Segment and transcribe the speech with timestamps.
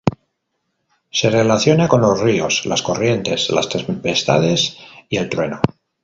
[1.11, 4.75] Se relaciona con los ríos, las corrientes, las tempestades
[5.09, 5.61] y el trueno.